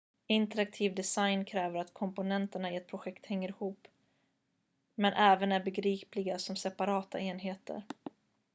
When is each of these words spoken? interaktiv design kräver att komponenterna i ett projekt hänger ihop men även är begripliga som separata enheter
interaktiv 0.27 0.93
design 0.95 1.45
kräver 1.45 1.79
att 1.79 1.93
komponenterna 1.93 2.71
i 2.71 2.75
ett 2.75 2.87
projekt 2.87 3.25
hänger 3.25 3.49
ihop 3.49 3.87
men 4.95 5.13
även 5.13 5.51
är 5.51 5.63
begripliga 5.63 6.39
som 6.39 6.55
separata 6.55 7.19
enheter 7.19 7.83